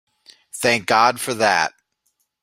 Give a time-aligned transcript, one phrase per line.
[0.55, 1.73] Thank God for that!